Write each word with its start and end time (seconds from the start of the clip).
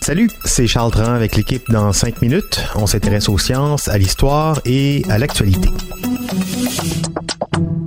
Salut, 0.00 0.30
c'est 0.46 0.66
Charles 0.66 0.90
Tran 0.92 1.12
avec 1.12 1.36
l'équipe 1.36 1.70
dans 1.70 1.92
5 1.92 2.22
minutes. 2.22 2.64
On 2.74 2.86
s'intéresse 2.86 3.28
aux 3.28 3.36
sciences, 3.36 3.88
à 3.88 3.98
l'histoire 3.98 4.62
et 4.64 5.02
à 5.10 5.18
l'actualité. 5.18 5.68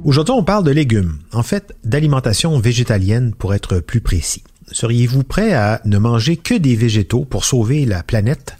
Aujourd'hui, 0.03 0.35
on 0.37 0.43
parle 0.43 0.63
de 0.63 0.69
légumes, 0.69 1.17
en 1.33 1.41
fait 1.41 1.73
d'alimentation 1.83 2.59
végétalienne 2.59 3.33
pour 3.33 3.55
être 3.55 3.79
plus 3.79 3.99
précis. 3.99 4.43
Seriez-vous 4.71 5.23
prêt 5.23 5.55
à 5.55 5.81
ne 5.85 5.97
manger 5.97 6.37
que 6.37 6.53
des 6.53 6.75
végétaux 6.75 7.25
pour 7.25 7.43
sauver 7.43 7.87
la 7.87 8.03
planète? 8.03 8.57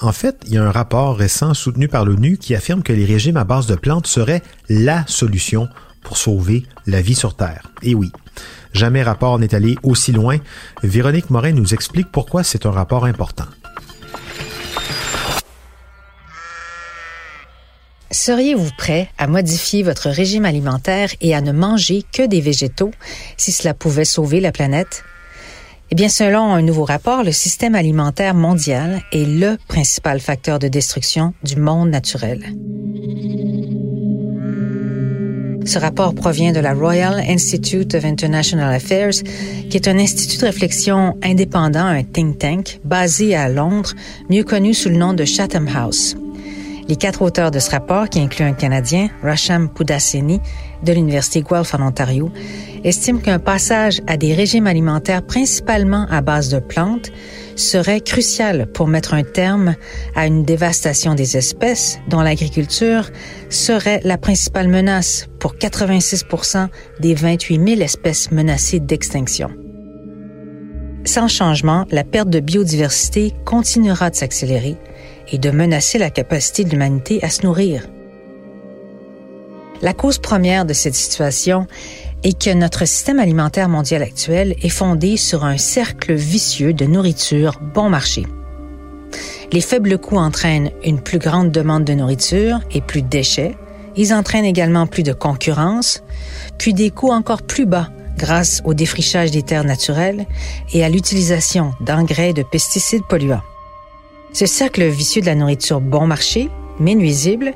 En 0.00 0.12
fait, 0.12 0.36
il 0.46 0.52
y 0.52 0.56
a 0.56 0.62
un 0.62 0.70
rapport 0.70 1.16
récent 1.16 1.52
soutenu 1.52 1.88
par 1.88 2.04
l'ONU 2.04 2.38
qui 2.38 2.54
affirme 2.54 2.84
que 2.84 2.92
les 2.92 3.06
régimes 3.06 3.38
à 3.38 3.44
base 3.44 3.66
de 3.66 3.74
plantes 3.74 4.06
seraient 4.06 4.44
la 4.68 5.04
solution 5.08 5.68
pour 6.04 6.16
sauver 6.16 6.64
la 6.86 7.02
vie 7.02 7.16
sur 7.16 7.34
Terre. 7.34 7.72
Et 7.82 7.96
oui, 7.96 8.12
jamais 8.72 9.02
rapport 9.02 9.38
n'est 9.38 9.54
allé 9.54 9.76
aussi 9.82 10.12
loin. 10.12 10.38
Véronique 10.82 11.30
Morin 11.30 11.52
nous 11.52 11.74
explique 11.74 12.10
pourquoi 12.10 12.42
c'est 12.42 12.66
un 12.66 12.70
rapport 12.70 13.04
important. 13.04 13.46
Seriez-vous 18.10 18.70
prêt 18.76 19.08
à 19.16 19.26
modifier 19.26 19.82
votre 19.82 20.10
régime 20.10 20.44
alimentaire 20.44 21.08
et 21.22 21.34
à 21.34 21.40
ne 21.40 21.50
manger 21.50 22.04
que 22.12 22.26
des 22.26 22.42
végétaux 22.42 22.90
si 23.38 23.52
cela 23.52 23.72
pouvait 23.72 24.04
sauver 24.04 24.40
la 24.40 24.52
planète? 24.52 25.02
Eh 25.90 25.94
bien, 25.94 26.08
selon 26.08 26.52
un 26.52 26.62
nouveau 26.62 26.84
rapport, 26.84 27.22
le 27.22 27.32
système 27.32 27.74
alimentaire 27.74 28.34
mondial 28.34 29.02
est 29.12 29.26
le 29.26 29.56
principal 29.66 30.20
facteur 30.20 30.58
de 30.58 30.68
destruction 30.68 31.34
du 31.42 31.56
monde 31.56 31.90
naturel. 31.90 32.54
Ce 35.64 35.78
rapport 35.78 36.14
provient 36.14 36.52
de 36.52 36.60
la 36.60 36.74
Royal 36.74 37.20
Institute 37.28 37.94
of 37.94 38.04
International 38.04 38.74
Affairs, 38.74 39.22
qui 39.70 39.76
est 39.76 39.88
un 39.88 39.98
institut 39.98 40.38
de 40.38 40.46
réflexion 40.46 41.16
indépendant, 41.22 41.86
un 41.86 42.02
think 42.02 42.38
tank, 42.38 42.80
basé 42.84 43.34
à 43.34 43.48
Londres, 43.48 43.92
mieux 44.28 44.44
connu 44.44 44.74
sous 44.74 44.88
le 44.88 44.96
nom 44.96 45.12
de 45.12 45.24
Chatham 45.24 45.68
House. 45.74 46.16
Les 46.88 46.96
quatre 46.96 47.22
auteurs 47.22 47.52
de 47.52 47.60
ce 47.60 47.70
rapport, 47.70 48.08
qui 48.08 48.18
incluent 48.18 48.44
un 48.44 48.54
Canadien, 48.54 49.08
Rasham 49.22 49.68
Pudaseni, 49.68 50.40
de 50.84 50.92
l'Université 50.92 51.42
Guelph 51.42 51.74
en 51.74 51.86
Ontario, 51.86 52.30
estiment 52.82 53.20
qu'un 53.20 53.38
passage 53.38 54.02
à 54.08 54.16
des 54.16 54.34
régimes 54.34 54.66
alimentaires 54.66 55.22
principalement 55.22 56.06
à 56.10 56.20
base 56.20 56.48
de 56.48 56.58
plantes 56.58 57.12
serait 57.62 58.00
crucial 58.00 58.66
pour 58.72 58.88
mettre 58.88 59.14
un 59.14 59.22
terme 59.22 59.76
à 60.14 60.26
une 60.26 60.44
dévastation 60.44 61.14
des 61.14 61.36
espèces 61.36 61.98
dont 62.08 62.20
l'agriculture 62.20 63.10
serait 63.48 64.00
la 64.04 64.18
principale 64.18 64.68
menace 64.68 65.26
pour 65.38 65.54
86% 65.54 66.68
des 67.00 67.14
28 67.14 67.68
000 67.68 67.80
espèces 67.80 68.30
menacées 68.30 68.80
d'extinction. 68.80 69.50
Sans 71.04 71.28
changement, 71.28 71.84
la 71.90 72.04
perte 72.04 72.30
de 72.30 72.40
biodiversité 72.40 73.34
continuera 73.44 74.10
de 74.10 74.14
s'accélérer 74.14 74.76
et 75.30 75.38
de 75.38 75.50
menacer 75.50 75.98
la 75.98 76.10
capacité 76.10 76.64
de 76.64 76.70
l'humanité 76.70 77.22
à 77.24 77.30
se 77.30 77.42
nourrir. 77.42 77.88
La 79.82 79.92
cause 79.94 80.18
première 80.18 80.64
de 80.64 80.72
cette 80.72 80.94
situation 80.94 81.66
et 82.22 82.34
que 82.34 82.54
notre 82.54 82.86
système 82.86 83.18
alimentaire 83.18 83.68
mondial 83.68 84.00
actuel 84.00 84.54
est 84.62 84.68
fondé 84.68 85.16
sur 85.16 85.44
un 85.44 85.58
cercle 85.58 86.14
vicieux 86.14 86.72
de 86.72 86.84
nourriture 86.84 87.58
bon 87.74 87.90
marché. 87.90 88.24
Les 89.50 89.60
faibles 89.60 89.98
coûts 89.98 90.18
entraînent 90.18 90.70
une 90.84 91.00
plus 91.00 91.18
grande 91.18 91.50
demande 91.50 91.82
de 91.82 91.94
nourriture 91.94 92.60
et 92.70 92.80
plus 92.80 93.02
de 93.02 93.08
déchets. 93.08 93.56
Ils 93.96 94.14
entraînent 94.14 94.44
également 94.44 94.86
plus 94.86 95.02
de 95.02 95.12
concurrence, 95.12 96.04
puis 96.58 96.74
des 96.74 96.90
coûts 96.90 97.10
encore 97.10 97.42
plus 97.42 97.66
bas 97.66 97.88
grâce 98.16 98.62
au 98.64 98.74
défrichage 98.74 99.32
des 99.32 99.42
terres 99.42 99.64
naturelles 99.64 100.26
et 100.72 100.84
à 100.84 100.88
l'utilisation 100.88 101.74
d'engrais 101.80 102.30
et 102.30 102.34
de 102.34 102.44
pesticides 102.44 103.02
polluants. 103.08 103.42
Ce 104.32 104.46
cercle 104.46 104.86
vicieux 104.86 105.22
de 105.22 105.26
la 105.26 105.34
nourriture 105.34 105.80
bon 105.80 106.06
marché, 106.06 106.48
mais 106.78 106.94
nuisible, 106.94 107.52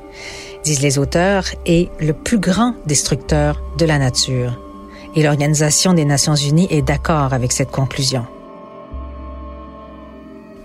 disent 0.63 0.81
les 0.81 0.97
auteurs, 0.97 1.45
est 1.65 1.89
le 1.99 2.13
plus 2.13 2.39
grand 2.39 2.73
destructeur 2.85 3.61
de 3.77 3.85
la 3.85 3.97
nature. 3.97 4.59
Et 5.15 5.23
l'Organisation 5.23 5.93
des 5.93 6.05
Nations 6.05 6.35
Unies 6.35 6.67
est 6.69 6.81
d'accord 6.81 7.33
avec 7.33 7.51
cette 7.51 7.71
conclusion. 7.71 8.25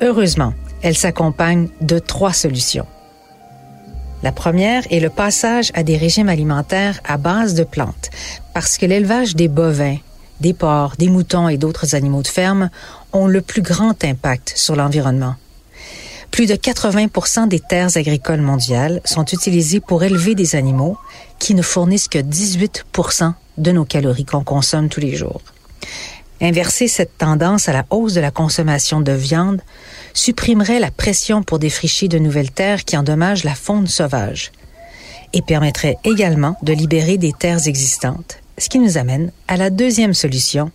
Heureusement, 0.01 0.53
elle 0.83 0.97
s'accompagne 0.97 1.69
de 1.81 1.99
trois 1.99 2.33
solutions. 2.33 2.87
La 4.23 4.33
première 4.33 4.85
est 4.93 5.01
le 5.01 5.11
passage 5.11 5.71
à 5.75 5.83
des 5.83 5.97
régimes 5.97 6.29
alimentaires 6.29 7.01
à 7.05 7.17
base 7.17 7.55
de 7.55 7.65
plantes, 7.65 8.11
parce 8.55 8.79
que 8.79 8.87
l'élevage 8.87 9.35
des 9.35 9.49
bovins, 9.49 9.97
des 10.41 10.55
porcs, 10.55 10.97
des 10.97 11.09
moutons 11.09 11.49
et 11.49 11.57
d'autres 11.57 11.95
animaux 11.95 12.23
de 12.23 12.29
ferme 12.29 12.71
ont 13.13 13.27
le 13.27 13.41
plus 13.41 13.63
grand 13.63 14.05
impact 14.05 14.53
sur 14.57 14.77
l'environnement. 14.77 15.35
Plus 16.33 16.47
de 16.47 16.55
80% 16.55 17.47
des 17.47 17.61
terres 17.61 17.95
agricoles 17.99 18.41
mondiales 18.41 19.03
sont 19.05 19.27
utilisées 19.27 19.81
pour 19.81 20.03
élever 20.03 20.35
des 20.35 20.57
animaux 20.57 20.97
qui 21.39 21.55
ne 21.55 21.61
fournissent 21.61 22.09
que 22.09 22.19
18% 22.19 23.35
de 23.59 23.71
nos 23.71 23.85
calories 23.85 24.25
qu'on 24.25 24.43
consomme 24.43 24.89
tous 24.89 25.01
les 25.01 25.15
jours. 25.15 25.43
Inverser 26.41 26.89
cette 26.89 27.19
tendance 27.19 27.69
à 27.69 27.75
la 27.75 27.85
hausse 27.91 28.15
de 28.15 28.21
la 28.21 28.31
consommation 28.31 29.03
de 29.03 29.13
viande 29.13 29.61
supprimerait 30.15 30.81
la 30.81 30.91
pression 30.91 31.43
pour 31.43 31.59
défricher 31.59 32.09
de 32.09 32.19
nouvelles 32.19 32.51
terres 32.51 32.87
qui 32.87 32.97
endommagent 32.97 33.45
la 33.45 33.55
faune 33.55 33.87
sauvage 33.87 34.53
et 35.35 35.43
permettrait 35.43 35.99
également 36.03 36.57
de 36.63 36.73
libérer 36.73 37.19
des 37.19 37.33
terres 37.33 37.69
existantes, 37.69 38.42
ce 38.63 38.69
qui 38.69 38.79
nous 38.79 38.97
amène 38.97 39.33
à 39.49 39.57
la 39.57 39.71
deuxième 39.71 40.15
solution 40.15 40.71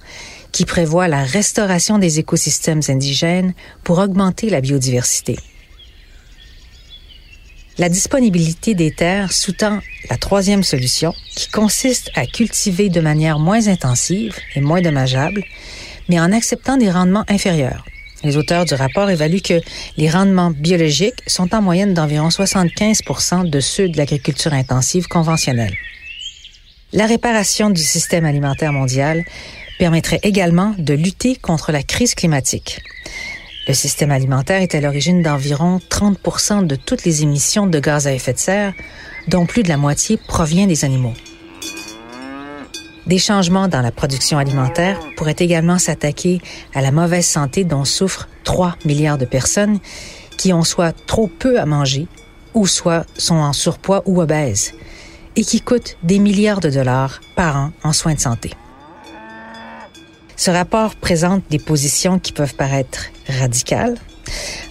qui 0.51 0.65
prévoit 0.65 1.07
la 1.07 1.23
restauration 1.23 1.99
des 1.99 2.19
écosystèmes 2.19 2.81
indigènes 2.89 3.53
pour 3.83 3.99
augmenter 3.99 4.49
la 4.49 4.61
biodiversité. 4.61 5.37
La 7.77 7.89
disponibilité 7.89 8.73
des 8.73 8.91
terres 8.91 9.31
sous-tend 9.31 9.79
la 10.09 10.17
troisième 10.17 10.63
solution, 10.63 11.13
qui 11.35 11.49
consiste 11.49 12.09
à 12.15 12.25
cultiver 12.25 12.89
de 12.89 13.01
manière 13.01 13.39
moins 13.39 13.67
intensive 13.67 14.35
et 14.55 14.61
moins 14.61 14.81
dommageable, 14.81 15.43
mais 16.09 16.19
en 16.19 16.31
acceptant 16.31 16.77
des 16.77 16.89
rendements 16.89 17.25
inférieurs. 17.29 17.85
Les 18.23 18.35
auteurs 18.35 18.65
du 18.65 18.73
rapport 18.73 19.09
évaluent 19.09 19.41
que 19.41 19.61
les 19.95 20.09
rendements 20.09 20.51
biologiques 20.51 21.21
sont 21.27 21.53
en 21.53 21.61
moyenne 21.61 21.93
d'environ 21.93 22.29
75% 22.29 23.49
de 23.49 23.59
ceux 23.59 23.89
de 23.89 23.97
l'agriculture 23.97 24.53
intensive 24.53 25.07
conventionnelle. 25.07 25.75
La 26.93 27.05
réparation 27.05 27.69
du 27.69 27.83
système 27.83 28.23
alimentaire 28.23 28.71
mondial 28.71 29.25
permettrait 29.77 30.21
également 30.23 30.73
de 30.77 30.93
lutter 30.93 31.35
contre 31.35 31.73
la 31.73 31.83
crise 31.83 32.15
climatique. 32.15 32.81
Le 33.67 33.73
système 33.73 34.09
alimentaire 34.09 34.61
est 34.61 34.73
à 34.73 34.79
l'origine 34.79 35.21
d'environ 35.21 35.81
30 35.89 36.65
de 36.65 36.75
toutes 36.75 37.03
les 37.03 37.23
émissions 37.23 37.67
de 37.67 37.77
gaz 37.79 38.07
à 38.07 38.13
effet 38.13 38.31
de 38.31 38.37
serre, 38.37 38.73
dont 39.27 39.45
plus 39.45 39.63
de 39.63 39.67
la 39.67 39.75
moitié 39.75 40.15
provient 40.15 40.65
des 40.65 40.85
animaux. 40.85 41.13
Des 43.05 43.19
changements 43.19 43.67
dans 43.67 43.81
la 43.81 43.91
production 43.91 44.37
alimentaire 44.37 44.97
pourraient 45.17 45.35
également 45.39 45.79
s'attaquer 45.79 46.39
à 46.73 46.79
la 46.81 46.91
mauvaise 46.91 47.27
santé 47.27 47.65
dont 47.65 47.83
souffrent 47.83 48.29
3 48.45 48.77
milliards 48.85 49.17
de 49.17 49.25
personnes 49.25 49.79
qui 50.37 50.53
ont 50.53 50.63
soit 50.63 50.95
trop 51.05 51.27
peu 51.27 51.59
à 51.59 51.65
manger 51.65 52.07
ou 52.53 52.65
soit 52.65 53.05
sont 53.17 53.35
en 53.35 53.51
surpoids 53.51 54.03
ou 54.05 54.21
obèses 54.21 54.73
et 55.37 55.43
qui 55.43 55.61
coûtent 55.61 55.97
des 56.03 56.19
milliards 56.19 56.59
de 56.59 56.69
dollars 56.69 57.21
par 57.35 57.55
an 57.55 57.71
en 57.83 57.93
soins 57.93 58.15
de 58.15 58.19
santé. 58.19 58.51
Ce 60.35 60.51
rapport 60.51 60.95
présente 60.95 61.43
des 61.49 61.59
positions 61.59 62.19
qui 62.19 62.33
peuvent 62.33 62.55
paraître 62.55 63.05
radicales. 63.27 63.97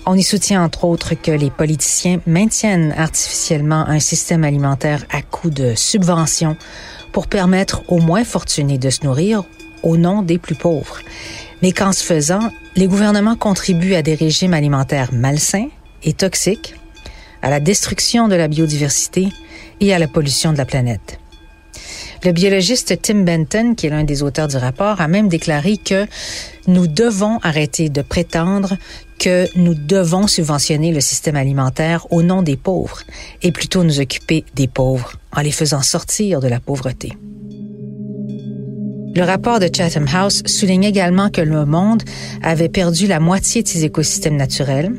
On 0.05 0.15
y 0.15 0.23
soutient 0.23 0.63
entre 0.63 0.85
autres 0.85 1.15
que 1.15 1.31
les 1.31 1.51
politiciens 1.51 2.21
maintiennent 2.27 2.93
artificiellement 2.97 3.87
un 3.87 4.01
système 4.01 4.45
alimentaire 4.45 5.05
à 5.11 5.23
coût 5.23 5.51
de 5.51 5.75
subventions 5.75 6.57
pour 7.13 7.29
permettre 7.29 7.83
aux 7.89 8.01
moins 8.01 8.25
fortunés 8.25 8.79
de 8.79 8.91
se 8.91 9.05
nourrir 9.05 9.45
au 9.83 9.97
nom 9.97 10.23
des 10.23 10.39
plus 10.39 10.55
pauvres. 10.55 11.01
Mais 11.63 11.73
qu'en 11.73 11.93
se 11.93 12.05
faisant, 12.05 12.53
les 12.75 12.87
gouvernements 12.87 13.37
contribuent 13.37 13.95
à 13.95 14.03
des 14.03 14.15
régimes 14.15 14.53
alimentaires 14.53 15.13
malsains 15.13 15.69
et 16.03 16.13
toxiques, 16.13 16.75
à 17.43 17.51
la 17.51 17.61
destruction 17.61 18.29
de 18.29 18.35
la 18.35 18.49
biodiversité 18.49 19.29
et 19.81 19.95
à 19.95 19.99
la 19.99 20.09
pollution 20.09 20.53
de 20.53 20.59
la 20.59 20.65
planète. 20.65 21.19
Le 22.25 22.33
biologiste 22.33 23.01
Tim 23.03 23.25
Benton, 23.25 23.75
qui 23.75 23.87
est 23.87 23.91
l'un 23.91 24.05
des 24.05 24.23
auteurs 24.23 24.49
du 24.49 24.57
rapport, 24.57 25.01
a 25.01 25.09
même 25.09 25.29
déclaré 25.29 25.77
que 25.77 26.07
nous 26.67 26.87
devons 26.87 27.39
arrêter 27.43 27.89
de 27.89 28.03
prétendre 28.03 28.77
que 29.19 29.47
nous 29.57 29.75
devons 29.75 30.27
subventionner 30.27 30.93
le 30.93 31.01
système 31.01 31.37
alimentaire 31.37 32.07
au 32.11 32.23
nom 32.23 32.43
des 32.43 32.57
pauvres 32.57 33.03
et 33.43 33.53
plutôt 33.53 33.85
nous 33.85 34.01
occuper 34.01 34.45
des 34.55 34.67
pauvres 34.67 35.13
en 35.33 35.41
les 35.41 35.53
faisant 35.53 35.83
sortir 35.83 36.41
de 36.41 36.49
la 36.49 36.61
pauvreté. 36.61 37.13
Le 39.15 39.23
rapport 39.23 39.61
de 39.61 39.71
Chatham 39.75 40.07
House 40.13 40.43
souligne 40.45 40.85
également 40.85 41.31
que 41.31 41.41
le 41.41 41.65
monde 41.65 42.03
avait 42.43 42.69
perdu 42.69 43.07
la 43.07 43.21
moitié 43.21 43.63
de 43.63 43.69
ses 43.69 43.85
écosystèmes 43.85 44.37
naturels 44.37 44.93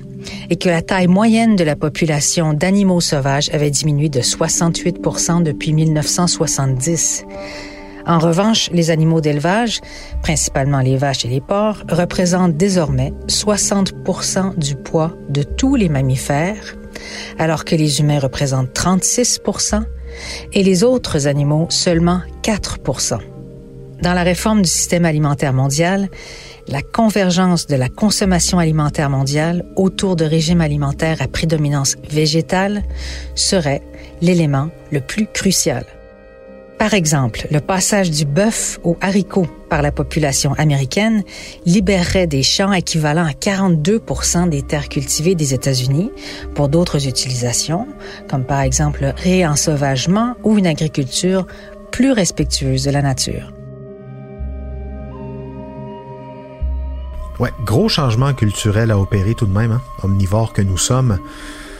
et 0.49 0.55
que 0.55 0.69
la 0.69 0.81
taille 0.81 1.07
moyenne 1.07 1.55
de 1.55 1.63
la 1.63 1.75
population 1.75 2.53
d'animaux 2.53 3.01
sauvages 3.01 3.49
avait 3.53 3.71
diminué 3.71 4.09
de 4.09 4.21
68% 4.21 5.43
depuis 5.43 5.73
1970. 5.73 7.25
En 8.07 8.19
revanche, 8.19 8.69
les 8.71 8.89
animaux 8.89 9.19
d'élevage, 9.19 9.81
principalement 10.21 10.79
les 10.79 10.95
vaches 10.95 11.25
et 11.25 11.27
les 11.27 11.41
porcs, 11.41 11.83
représentent 11.89 12.55
désormais 12.55 13.13
60 13.27 13.93
du 14.57 14.75
poids 14.75 15.13
de 15.29 15.43
tous 15.43 15.75
les 15.75 15.89
mammifères, 15.89 16.77
alors 17.37 17.65
que 17.65 17.75
les 17.75 17.99
humains 17.99 18.19
représentent 18.19 18.73
36% 18.73 19.83
et 20.53 20.63
les 20.63 20.83
autres 20.83 21.27
animaux 21.27 21.67
seulement 21.69 22.21
4 22.43 23.36
dans 24.01 24.13
la 24.13 24.23
réforme 24.23 24.61
du 24.61 24.69
système 24.69 25.05
alimentaire 25.05 25.53
mondial, 25.53 26.09
la 26.67 26.81
convergence 26.81 27.67
de 27.67 27.75
la 27.75 27.89
consommation 27.89 28.59
alimentaire 28.59 29.09
mondiale 29.09 29.65
autour 29.75 30.15
de 30.15 30.25
régimes 30.25 30.61
alimentaires 30.61 31.21
à 31.21 31.27
prédominance 31.27 31.95
végétale 32.09 32.83
serait 33.35 33.81
l'élément 34.21 34.69
le 34.91 35.01
plus 35.01 35.27
crucial. 35.27 35.85
Par 36.77 36.93
exemple, 36.93 37.47
le 37.49 37.59
passage 37.59 38.11
du 38.11 38.25
bœuf 38.25 38.79
au 38.83 38.97
haricot 39.01 39.47
par 39.67 39.81
la 39.81 39.91
population 39.91 40.53
américaine 40.53 41.23
libérerait 41.65 42.27
des 42.27 42.43
champs 42.43 42.71
équivalents 42.71 43.25
à 43.25 43.33
42 43.33 44.01
des 44.47 44.61
terres 44.61 44.87
cultivées 44.87 45.33
des 45.33 45.55
États-Unis 45.55 46.11
pour 46.53 46.69
d'autres 46.69 47.07
utilisations, 47.07 47.87
comme 48.29 48.45
par 48.45 48.61
exemple 48.61 49.01
le 49.01 49.13
réensauvagement 49.15 50.35
ou 50.43 50.59
une 50.59 50.67
agriculture 50.67 51.47
plus 51.91 52.11
respectueuse 52.11 52.83
de 52.83 52.91
la 52.91 53.01
nature. 53.01 53.56
Ouais, 57.39 57.53
gros 57.63 57.87
changement 57.87 58.33
culturel 58.33 58.89
à 58.89 58.97
opérer 58.97 59.35
tout 59.35 59.45
de 59.45 59.53
même, 59.53 59.71
hein, 59.71 59.81
omnivores 60.03 60.53
que 60.53 60.61
nous 60.61 60.77
sommes. 60.77 61.19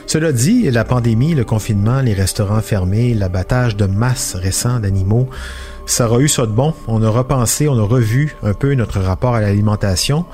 Cela 0.06 0.32
dit, 0.32 0.70
la 0.70 0.86
pandémie, 0.86 1.34
le 1.34 1.44
confinement, 1.44 2.00
les 2.02 2.14
restaurants 2.14 2.62
fermés, 2.62 3.14
l'abattage 3.14 3.76
de 3.76 3.88
masse 3.88 4.36
récent 4.36 4.80
d'animaux, 4.80 5.28
ça 5.88 6.08
aura 6.08 6.20
eu 6.20 6.28
ça 6.28 6.46
de 6.46 6.52
bon. 6.52 6.74
On 6.88 7.02
a 7.02 7.10
repensé, 7.10 7.68
on 7.68 7.80
a 7.80 7.82
revu 7.82 8.36
un 8.44 8.54
peu 8.54 8.74
notre 8.76 9.00
rapport 9.00 9.36
à 9.36 9.42
l'alimentation. 9.42 10.26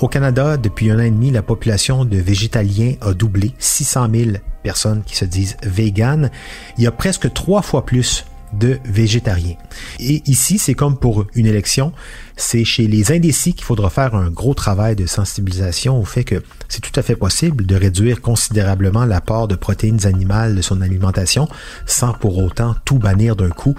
Au 0.00 0.08
Canada, 0.08 0.56
depuis 0.56 0.90
un 0.90 0.98
an 0.98 1.02
et 1.02 1.10
demi, 1.10 1.30
la 1.30 1.42
population 1.42 2.04
de 2.04 2.18
végétaliens 2.18 2.94
a 3.00 3.14
doublé. 3.14 3.52
600 3.58 4.08
000 4.12 4.30
personnes 4.62 5.02
qui 5.06 5.16
se 5.16 5.24
disent 5.24 5.56
véganes. 5.62 6.30
Il 6.76 6.84
y 6.84 6.86
a 6.86 6.92
presque 6.92 7.32
trois 7.32 7.62
fois 7.62 7.86
plus 7.86 8.26
de 8.52 8.78
végétariens. 8.84 9.56
Et 9.98 10.22
ici, 10.26 10.58
c'est 10.58 10.74
comme 10.74 10.96
pour 10.98 11.26
une 11.34 11.46
élection, 11.46 11.92
c'est 12.36 12.64
chez 12.64 12.86
les 12.86 13.12
indécis 13.12 13.54
qu'il 13.54 13.64
faudra 13.64 13.90
faire 13.90 14.14
un 14.14 14.30
gros 14.30 14.54
travail 14.54 14.96
de 14.96 15.06
sensibilisation 15.06 15.98
au 16.00 16.04
fait 16.04 16.24
que 16.24 16.42
c'est 16.68 16.80
tout 16.80 16.98
à 16.98 17.02
fait 17.02 17.16
possible 17.16 17.66
de 17.66 17.76
réduire 17.76 18.20
considérablement 18.20 19.04
l'apport 19.04 19.48
de 19.48 19.54
protéines 19.54 20.06
animales 20.06 20.54
de 20.54 20.62
son 20.62 20.80
alimentation 20.82 21.48
sans 21.86 22.12
pour 22.12 22.38
autant 22.38 22.74
tout 22.84 22.98
bannir 22.98 23.36
d'un 23.36 23.50
coup. 23.50 23.74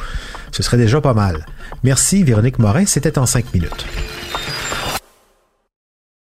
Ce 0.52 0.64
serait 0.64 0.78
déjà 0.78 1.02
pas 1.02 1.14
mal. 1.14 1.46
Merci 1.84 2.24
Véronique 2.24 2.60
Morin, 2.60 2.86
c'était 2.86 3.18
en 3.18 3.26
cinq 3.26 3.54
minutes. 3.54 3.86